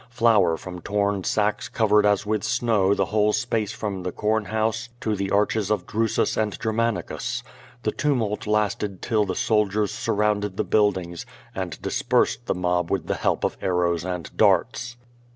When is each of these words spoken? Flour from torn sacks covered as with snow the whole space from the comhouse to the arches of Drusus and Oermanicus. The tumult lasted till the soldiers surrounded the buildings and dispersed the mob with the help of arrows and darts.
Flour 0.09 0.57
from 0.57 0.81
torn 0.81 1.23
sacks 1.23 1.69
covered 1.69 2.07
as 2.07 2.25
with 2.25 2.43
snow 2.43 2.95
the 2.95 3.05
whole 3.05 3.31
space 3.33 3.71
from 3.71 4.01
the 4.01 4.11
comhouse 4.11 4.89
to 4.99 5.15
the 5.15 5.29
arches 5.29 5.69
of 5.69 5.85
Drusus 5.85 6.35
and 6.37 6.57
Oermanicus. 6.57 7.43
The 7.83 7.91
tumult 7.91 8.47
lasted 8.47 9.03
till 9.03 9.25
the 9.25 9.35
soldiers 9.35 9.91
surrounded 9.91 10.57
the 10.57 10.63
buildings 10.63 11.27
and 11.53 11.79
dispersed 11.83 12.47
the 12.47 12.55
mob 12.55 12.89
with 12.89 13.05
the 13.05 13.13
help 13.13 13.43
of 13.43 13.57
arrows 13.61 14.03
and 14.03 14.35
darts. 14.35 14.97